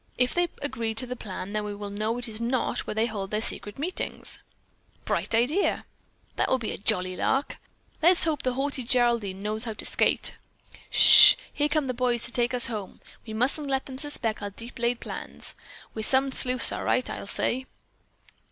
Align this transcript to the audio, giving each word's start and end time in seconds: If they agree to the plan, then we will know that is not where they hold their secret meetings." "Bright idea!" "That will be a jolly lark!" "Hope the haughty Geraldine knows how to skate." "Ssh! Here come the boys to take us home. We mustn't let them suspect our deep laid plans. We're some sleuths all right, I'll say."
If 0.17 0.33
they 0.33 0.47
agree 0.63 0.95
to 0.95 1.05
the 1.05 1.15
plan, 1.15 1.53
then 1.53 1.63
we 1.63 1.75
will 1.75 1.91
know 1.91 2.15
that 2.15 2.27
is 2.27 2.41
not 2.41 2.87
where 2.87 2.95
they 2.95 3.05
hold 3.05 3.29
their 3.29 3.39
secret 3.39 3.77
meetings." 3.77 4.39
"Bright 5.05 5.35
idea!" 5.35 5.85
"That 6.37 6.49
will 6.49 6.57
be 6.57 6.71
a 6.71 6.77
jolly 6.79 7.15
lark!" 7.15 7.59
"Hope 8.03 8.41
the 8.41 8.53
haughty 8.53 8.81
Geraldine 8.81 9.43
knows 9.43 9.65
how 9.65 9.73
to 9.73 9.85
skate." 9.85 10.33
"Ssh! 10.89 11.35
Here 11.53 11.69
come 11.69 11.85
the 11.85 11.93
boys 11.93 12.23
to 12.23 12.31
take 12.31 12.55
us 12.55 12.65
home. 12.65 12.99
We 13.27 13.33
mustn't 13.35 13.67
let 13.67 13.85
them 13.85 13.99
suspect 13.99 14.41
our 14.41 14.49
deep 14.49 14.79
laid 14.79 14.99
plans. 15.01 15.53
We're 15.93 16.01
some 16.01 16.31
sleuths 16.31 16.71
all 16.71 16.83
right, 16.83 17.07
I'll 17.07 17.27
say." 17.27 17.67